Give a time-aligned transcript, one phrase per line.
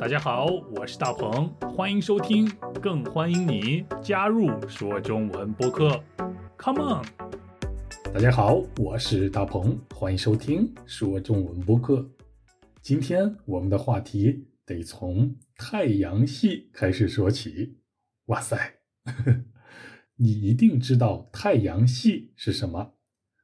[0.00, 0.46] 大家好，
[0.76, 2.48] 我是大鹏，欢迎收听，
[2.80, 6.00] 更欢迎你加入说中文播客。
[6.56, 7.04] Come on！
[8.14, 12.08] 大家好，我是大鹏，欢迎收听说中文播客。
[12.80, 17.78] 今天我们的话题得从太阳系开始说起。
[18.26, 18.74] 哇塞，
[20.14, 22.94] 你一定知道太阳系是什么，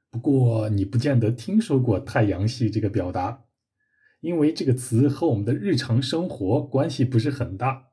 [0.08, 3.42] 不过你不见得听说过太阳系这个表达。
[4.24, 7.90] 因为这个词和我们的日常生活关系不是很大，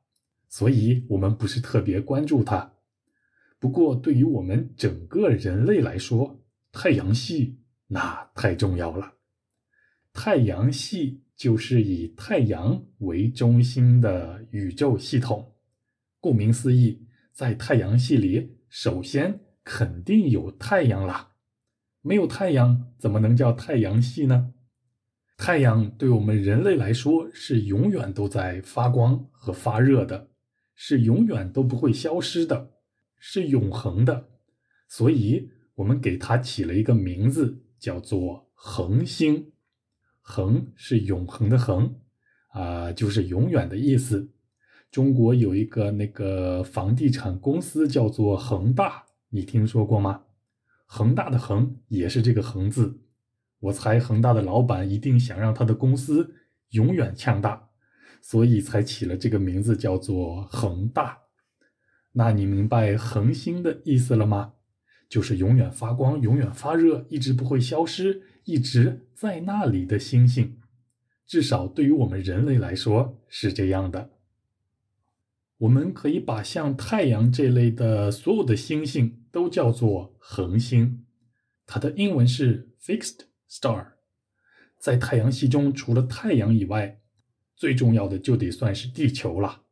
[0.48, 2.72] 所以我们不是特别关注它。
[3.58, 6.42] 不过，对于我们整个人类来说，
[6.72, 7.58] 太阳系
[7.88, 9.12] 那太重要了。
[10.14, 15.52] 太阳系就是以太阳为中心的宇宙系统。
[16.18, 21.32] 顾名思义，在太阳系里，首先肯定有太阳啦。
[22.00, 24.54] 没有太阳，怎么能叫太阳系呢？
[25.44, 30.28] 太阳对我们人类来说是永远都在发光和发热的，
[30.76, 32.70] 是永远都不会消失的，
[33.18, 34.28] 是永恒的。
[34.86, 39.50] 所以，我们给它起了一个名字，叫做恒星。
[40.20, 41.96] 恒是永恒的恒，
[42.52, 44.30] 啊，就是永远的意思。
[44.92, 50.22] 中国有一个那个房地产公司叫做恒大，你听说过吗？
[50.86, 53.00] 恒大的恒也是这个恒字。
[53.62, 56.34] 我猜恒大的老板一定想让他的公司
[56.70, 57.68] 永远强大，
[58.20, 61.18] 所以才起了这个名字，叫做恒大。
[62.12, 64.54] 那你明白恒星的意思了吗？
[65.08, 70.58] 就是永远发光、永远发热、一直不会消失、一直在那里的星星。
[71.26, 74.10] 至少对于我们人类来说是这样的。
[75.58, 81.06] 我们可以把像太阳这类的所有的星星都叫做恒星，
[81.64, 83.31] 它的英文是 fixed。
[83.52, 83.88] Star，
[84.78, 87.02] 在太阳系中，除了太阳以外，
[87.54, 89.64] 最重要的就得算是地球了，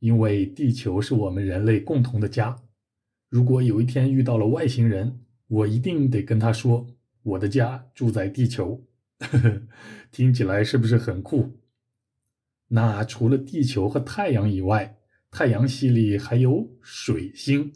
[0.00, 2.54] 因为地球是我们人类共同的家。
[3.30, 6.86] 如果有一天遇到了外星人，我一定得跟他说
[7.24, 8.84] ：“我的家住在地球。
[10.12, 11.58] ”听起来是不是很酷？
[12.68, 14.98] 那除了地球和太阳以外，
[15.30, 17.72] 太阳系里还有水星。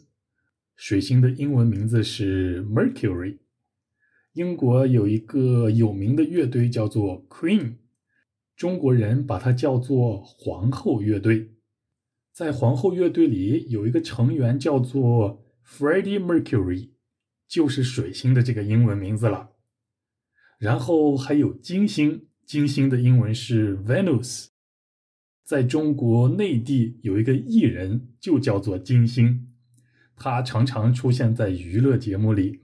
[0.75, 3.39] 水星的英文名字是 Mercury。
[4.33, 7.77] 英国有一个有名的乐队叫做 Queen，
[8.55, 11.55] 中国人把它叫做皇后乐队。
[12.31, 16.91] 在皇后乐队里有一个成员叫做 Freddie Mercury，
[17.47, 19.49] 就是水星的这个英文名字了。
[20.59, 24.47] 然后还有金星，金星的英文是 Venus。
[25.43, 29.47] 在中国内地有一个艺人就叫做金星，
[30.15, 32.61] 他常常出现在娱乐节目里。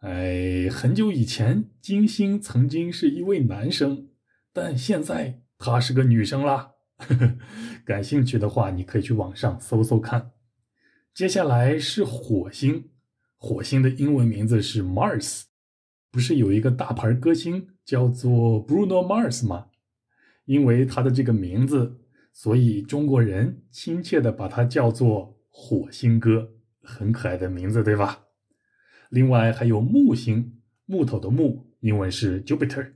[0.00, 4.10] 哎，很久以前，金星曾经是一位男生，
[4.52, 6.74] 但现在她是个女生啦。
[7.84, 10.30] 感兴趣的话，你可以去网上搜搜看。
[11.12, 12.90] 接下来是火星，
[13.36, 15.42] 火星的英文名字是 Mars，
[16.12, 19.66] 不是有一个大牌歌星叫做 Bruno Mars 吗？
[20.44, 21.98] 因为他的这个名字，
[22.32, 28.27] 所以中国人亲切的把他叫做火星哥，很可爱的名字，对吧？
[29.10, 32.92] 另外还有木星，木头的木，英文是 Jupiter；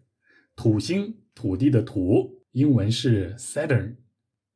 [0.55, 3.97] 土星，土地的土，英文是 Saturn；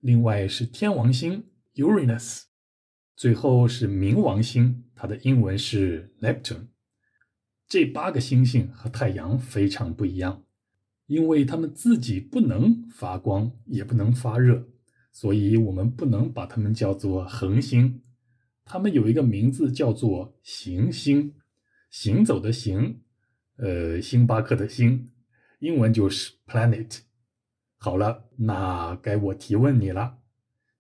[0.01, 1.45] 另外是天王星
[1.77, 2.43] Uranus；
[3.17, 6.67] 最后是冥王星，它的英文是 Neptune。
[7.67, 10.45] 这八个星星和太阳非常不一样，
[11.07, 14.69] 因为它们自己不能发光，也不能发热，
[15.11, 18.03] 所以我们不能把它们叫做恒星。
[18.67, 21.33] 它们有一个名字叫做行星。
[21.99, 23.01] 行走的行，
[23.57, 25.11] 呃，星巴克的星，
[25.61, 26.99] 英文就是 planet。
[27.79, 30.19] 好了，那该我提问你了，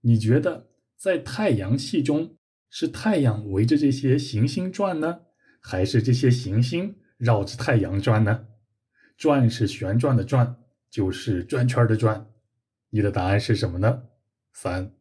[0.02, 2.36] 你觉得在太阳系中
[2.68, 5.20] 是太阳围着这些行星转呢，
[5.58, 8.48] 还是这些行星绕着太阳转呢？
[9.16, 10.58] 转是旋转的转，
[10.90, 12.30] 就是转圈的转。
[12.90, 14.02] 你的答案是什么呢？
[14.52, 14.94] 三、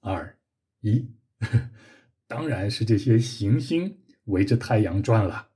[0.00, 0.36] 二、
[0.80, 1.08] 一，
[2.26, 5.50] 当然是这些行星围着太阳转了。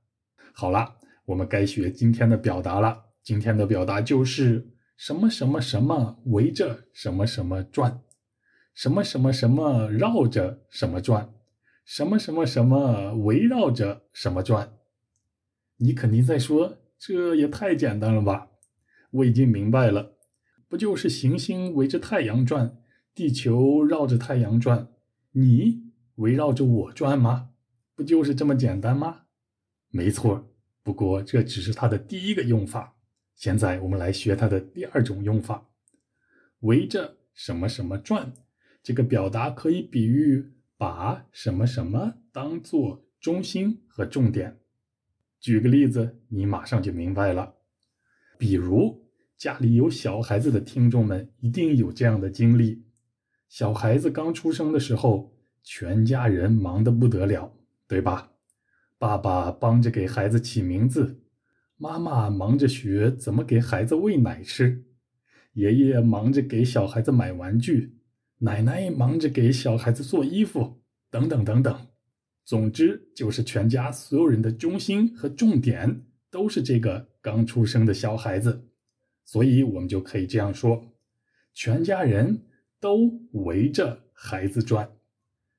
[0.59, 0.95] 好了，
[1.25, 3.09] 我们该学今天的表达了。
[3.21, 8.01] 今天的表达就是什么什么什么围着什么什么转，
[8.73, 11.31] 什么什么什么绕着什么转，
[11.85, 14.73] 什么什么什么围绕着什么转。
[15.75, 18.47] 你肯定在说，这也太简单了吧？
[19.11, 20.13] 我已经明白了，
[20.67, 22.79] 不就是行星围着太阳转，
[23.13, 24.87] 地球绕着太阳转，
[25.33, 27.49] 你围绕着我转吗？
[27.93, 29.25] 不就是这么简单吗？
[29.89, 30.53] 没错，
[30.83, 32.95] 不过这只是它的第一个用法。
[33.35, 35.69] 现在我们来学它的第二种用法。
[36.61, 38.33] 围着什么什么转，
[38.81, 44.59] 这个表达可以比喻把什么什么当做中心和重点。
[45.39, 47.55] 举个例子，你马上就明白了。
[48.39, 49.07] 比如
[49.37, 52.83] 家里有小孩子的听众们一定有这样的经历：
[53.47, 57.55] 小孩子刚出生的时候，全家人忙得不得了，
[57.87, 58.31] 对吧？
[58.99, 61.21] 爸爸帮着给孩子起名字，
[61.77, 64.85] 妈妈忙着学怎么给孩子喂奶吃，
[65.53, 67.97] 爷爷忙着给小孩子买玩具，
[68.39, 71.87] 奶奶忙着给小孩子做衣服，等等等等。
[72.43, 78.69] 总之，就是全家所有人的中心和重点都是这个刚出生的小孩子，
[79.25, 80.93] 所以我们就可以这样说：
[81.53, 82.45] 全家人
[82.79, 84.89] 都围着孩子转，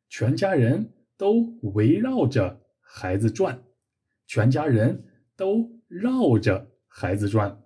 [0.08, 3.62] 全家人都围绕着孩子转，
[4.26, 5.05] 全家人
[5.37, 7.61] 都绕着孩子转。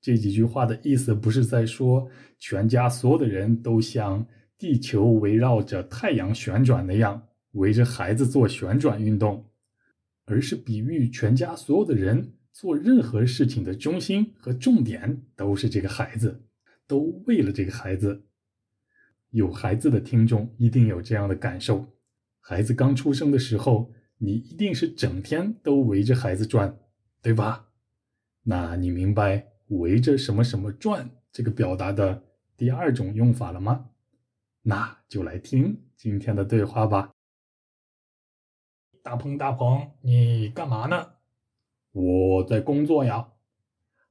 [0.00, 4.26] 这几句话的意思不是在说全家所有的人都像
[4.58, 7.28] 地球围绕着太阳旋转那样。
[7.52, 9.48] 围着孩子做旋转运动，
[10.26, 16.42] 而是比喻全家所有的人做任何事情的中心和重点都是这个孩子，
[16.86, 18.26] 都为了这个孩子。
[19.30, 21.86] 有孩子的听众一定有这样的感受：
[22.40, 26.78] 孩子刚出生的时候，你一定是整天都围着孩子转，
[27.20, 27.68] 对吧？
[28.42, 32.24] 那你明白“围着什么什么转”这个表达的
[32.56, 33.90] 第二种用法了吗？
[34.62, 37.12] 那就来听今天的对话吧。
[39.02, 41.12] 大鹏，大鹏，你干嘛呢？
[41.92, 43.32] 我在工作呀。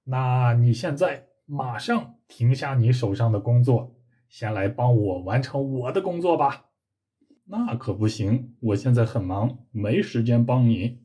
[0.04, 3.96] 那你现在马上停下你手上的工作，
[4.30, 6.66] 先来帮我完成我的工作吧。
[7.48, 11.00] 那可不行，我现在很忙，没时间帮你。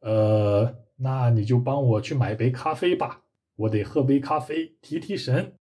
[0.00, 3.24] 呃，那你就帮我去买杯咖啡吧，
[3.56, 5.58] 我得喝杯咖啡提提神。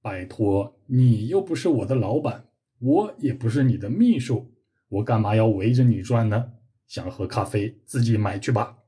[0.00, 4.54] 拜托，你又不是我的老板，我也不是你的秘书。
[4.88, 6.52] 我干嘛要围着你转呢？
[6.86, 8.78] 想喝咖啡，自己买去吧。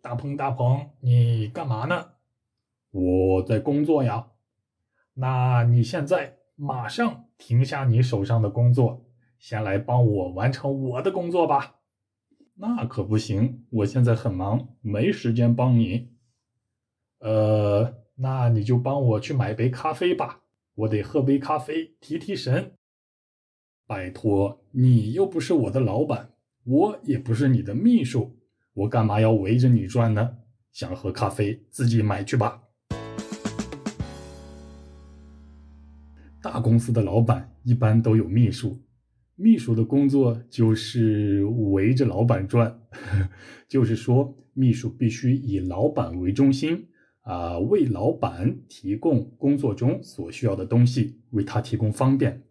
[0.00, 2.12] 大鹏，大鹏，你干嘛呢？
[2.90, 4.30] 我在工作呀。
[5.14, 9.04] 那你现在马上停下你手上的工作，
[9.36, 11.80] 先来帮我完成我的工作吧。
[12.54, 16.12] 那可不行，我现在很忙，没时间帮你。
[17.18, 20.42] 呃，那你就帮我去买杯咖啡吧，
[20.76, 22.74] 我得喝杯咖啡提提神。
[23.88, 28.38] 拜托，你又不是我的老板，我也不是你的秘书，
[28.72, 30.38] 我干嘛要围着你转呢？
[30.70, 32.61] 想喝咖啡，自己买去吧。
[36.52, 38.78] 大公司的老板一般都有秘书，
[39.36, 42.78] 秘书的工作就是围着老板转，
[43.66, 46.88] 就是说，秘书必须以老板为中心
[47.22, 52.42] 啊，为老板提供工作中所需要的东西，为他提供方便。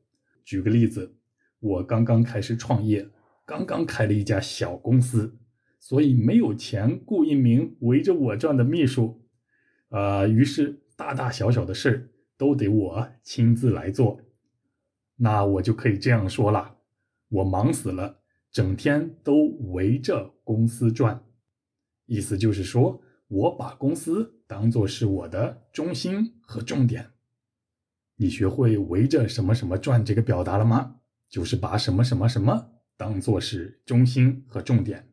[0.44, 1.18] 举个例子。
[1.60, 3.08] 我刚刚开始创业，
[3.46, 5.38] 刚刚开了一家小公司，
[5.80, 9.22] 所以没有钱雇一名围着我转的秘书，
[9.90, 12.10] 呃，于是大大小小的事儿
[12.42, 14.20] 都得我亲自来做。
[15.18, 16.78] 那我就可以这样说了：
[17.30, 18.18] 我忙死了，
[18.52, 21.24] 整天都围着公司转。
[22.08, 27.12] 意思就是说我把公司当做是我的中心和重点。
[28.16, 30.96] 你学会围着什么什么转这个表达了吗？
[31.30, 35.08] 就是把什么什么什么当做是中心和重点。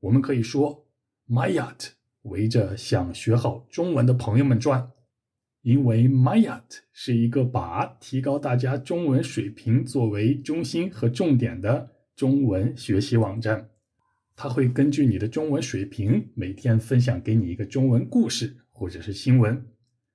[0.00, 0.88] 我们可以说
[1.28, 1.90] ，My yacht
[2.22, 4.90] 围着想学好中文的朋友们转，
[5.62, 6.62] 因为 Myat
[6.92, 13.68] 是一个把提高大家中文水平作为中心和重点的中文学习网站。
[14.34, 19.62] 它会根据你的中文水平，每天分享给你一个中文故事或者是新闻。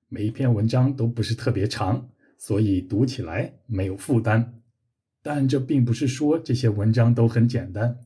[0.08, 4.60] 每一篇文章都不是特别长，所以读起来没有负担。
[5.22, 7.96] 但这并不是说这些文章都很简单。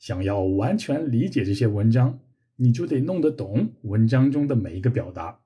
[0.00, 2.18] 想要完全理解这些文章，
[2.56, 5.38] 你就得弄得懂文章中的每一个表达。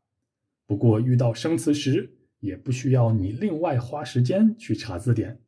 [0.67, 5.41] 不过遇到生词时，也不需要你另外花时间去查字典，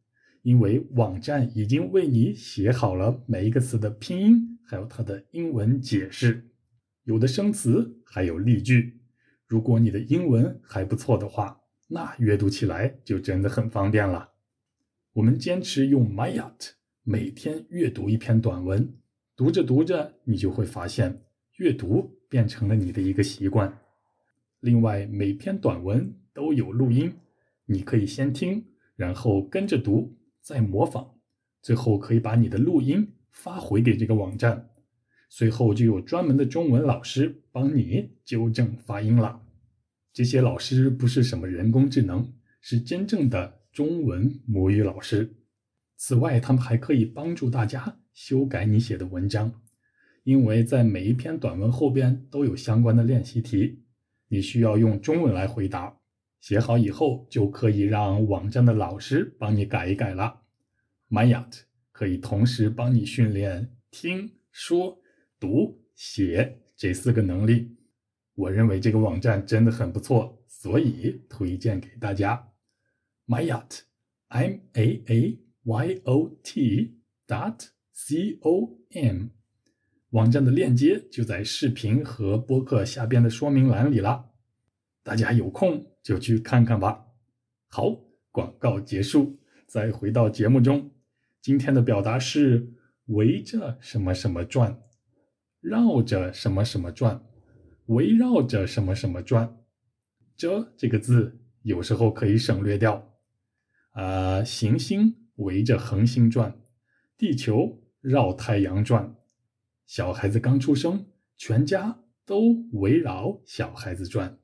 [0.42, 6.50] 因为网站已经为你写好了每一个词的拼音，还有它的英文解释，
[7.04, 9.00] 有的生词还有例句。
[9.46, 14.30] 如果你的英文还不错的话，那阅读起来就真的很方便了。
[15.12, 16.72] 我们坚持用 Myat
[17.04, 18.92] 每天阅读一篇短文，
[19.34, 21.22] 读着读着，你就会发现
[21.56, 23.78] 阅读变成了你的一个习惯。
[24.60, 27.12] 另外，每篇短文都有录音，
[27.66, 28.64] 你可以先听，
[28.96, 31.06] 然后跟着读，再模仿，
[31.62, 34.70] 最后可以把你的录音发回给这个网站，
[35.28, 39.42] 随后就有专门的中文老师帮你纠正发音了。
[40.12, 45.36] 这些老师不是什么人工智能，是真正的中文母语老师。
[45.98, 49.60] 此外，他们还可以帮助大家修改你写的文章，
[50.24, 53.82] 因为在每一篇短文后边都有相关的练习题，
[54.28, 55.98] 你需要用中文来回答。
[56.40, 60.42] 写好以后，就可以让网站的老师帮你改一改了。
[61.08, 65.00] MyYat 可以同时帮你训练听说
[65.40, 67.76] 读写这四个能力。
[68.34, 72.52] 我认为这个网站真的很不错，所以推荐给大家。
[73.26, 79.28] MyYat，M A A Y O T dot C O M，
[80.16, 84.30] 网站的链接就在视频和播客下边的说明栏里了，
[85.02, 87.08] 大家有空就去看看吧。
[87.68, 87.94] 好，
[88.30, 90.90] 广告结束，再回到节目中。
[91.42, 92.72] 今天的表达是
[93.08, 94.80] 围着什么什么转，
[95.60, 97.22] 绕着什么什么转。
[97.84, 99.58] 围绕着什么什么转，
[100.34, 103.12] 这这个字有时候可以省略掉。
[103.90, 106.58] 啊，行星围着恒星转，
[107.18, 109.14] 地球绕太阳转。
[109.86, 114.38] 小孩子刚出生，全家都围绕小孩子转。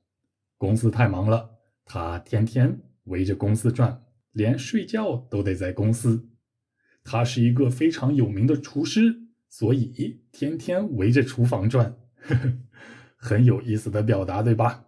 [0.56, 1.50] 公司太忙了，
[1.84, 6.28] 他天天围着公司转，连睡觉都得在公司。
[7.04, 11.96] 他是一个非常有名的厨师，所以天天围着厨房转。
[12.20, 12.52] 呵呵。
[13.16, 14.86] 很有意思的表达，对吧？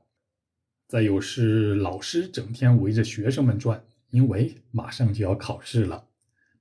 [0.89, 6.09] 再有是老师整天围着学生们转，因为马上就要考试了。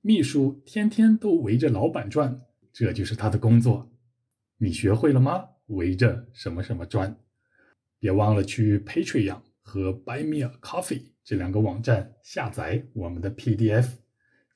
[0.00, 2.42] 秘书天天都围着老板转，
[2.74, 3.88] 这就是他的工作。
[4.58, 5.48] 你学会了吗？
[5.66, 7.16] 围着什么什么转？
[8.00, 13.92] 别忘了去 Patreon 和 Buy Me a Coffee 这两个网站下载我们的 PDF。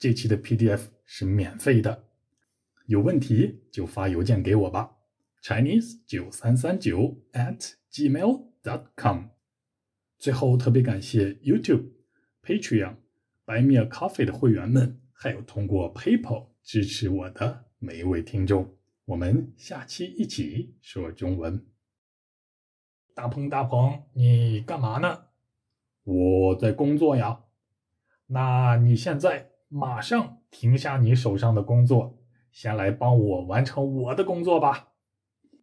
[0.01, 2.07] 这期的 PDF 是免费的。
[2.87, 4.97] 有问题就发邮件给我吧。
[5.41, 9.27] Chinese 九三三九 at gmail dot com。
[10.19, 11.93] 最后特别感谢 YouTube、
[12.43, 12.97] Patreon、
[13.47, 18.75] Buy Me a Coffee 的会员们，还有通过 PayPal 支持我的每一位听众。
[19.05, 21.65] 我们下期一起说中文。
[23.15, 25.27] 大鹏，大鹏，你干嘛呢？
[26.03, 27.45] 我在工作呀。
[28.27, 32.19] 那你现在马上停下你手上的工作，
[32.51, 34.89] 先来帮我完成我的工作吧。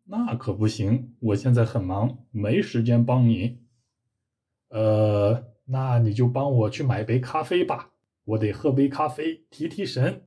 [0.05, 3.60] 那可不行，我现在很忙，没时间帮你。
[4.69, 7.91] 呃，那你就帮我去买杯咖啡吧，
[8.24, 10.25] 我得喝杯咖啡提提神。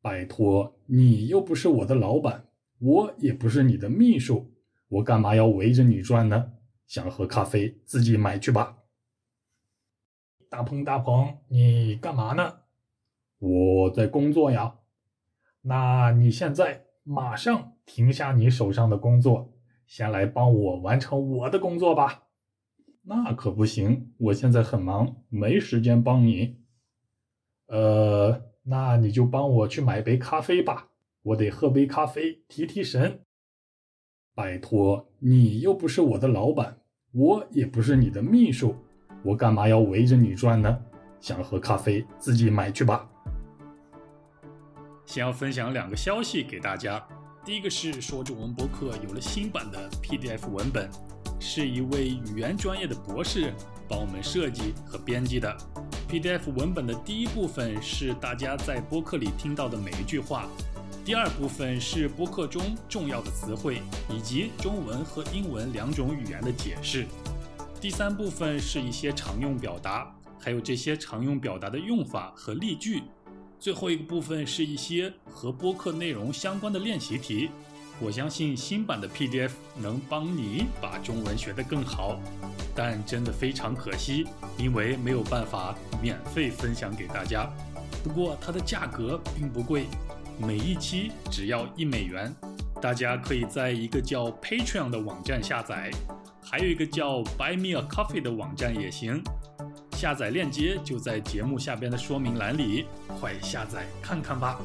[0.00, 4.52] 拜托，你又不是我的老板，我也不是你的秘书，
[4.88, 6.52] 我干嘛要围着你转呢？
[6.86, 8.78] 想喝咖啡，自己买去吧。
[10.48, 12.60] 大鹏，大鹏，你干嘛呢？
[13.38, 14.78] 我在工作呀。
[15.62, 16.86] 那你现在？
[17.02, 19.54] 马上停下你手上的工作，
[19.86, 22.24] 先来帮我完成我的工作吧。
[23.02, 26.60] 那可不行，我现在很忙，没时间帮你。
[27.66, 30.88] 呃，那你就帮我去买杯咖啡吧，
[31.22, 33.20] 我得喝杯咖啡提提神。
[34.34, 36.78] 拜托，你又不是我的老板，
[37.12, 38.76] 我也不是你的秘书，
[39.22, 40.82] 我干嘛要围着你转呢？
[41.20, 43.06] 想喝咖啡，自己买去吧。
[45.04, 47.04] 先要分享两个消息给大家。
[47.44, 50.88] 第一个是说中文博客有了新版的 PDF 文本，
[51.40, 53.52] 是一位语言专业的博士
[53.88, 55.56] 帮我们设计和编辑的。
[56.10, 60.48] PDF 文本的第一部分是大家在播客里听到的每一句话，
[61.04, 63.80] 第二部分是播客中重要的词汇
[64.12, 67.06] 以及中文和英文两种语言的解释，
[67.80, 73.04] 第三部分是一些常用表达，还有这些常用表达的用法和例句。
[73.60, 77.50] 最后一个部分是一些和播客内容相关的练习题，
[78.00, 82.18] 我相信新版的 PDF 能帮你把中文学得更好，
[82.74, 84.26] 但真的非常可惜，
[84.56, 87.46] 因为没有办法免费分享给大家。
[88.02, 89.84] 不过它的价格并不贵，
[90.38, 92.34] 每一期只要一美元，
[92.80, 95.90] 大家可以在一个叫 Patreon 的网站下载，
[96.42, 99.22] 还有一个叫 Buy Me a Coffee 的网站也行。
[99.92, 102.86] 下载链接就在节目下边的说明栏里，
[103.20, 104.58] 快下载看看吧。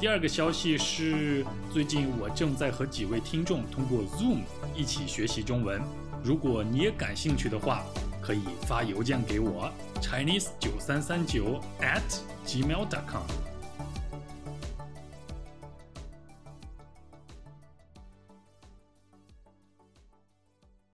[0.00, 4.38] 第二个消息是，最近我正在和几位听众通过 Zoom
[4.74, 5.78] 一起学习中文。
[6.24, 7.84] 如果你也感兴趣的话，
[8.22, 12.00] 可以发邮件给我，Chinese 九三三九 at
[12.46, 13.49] gmail.com。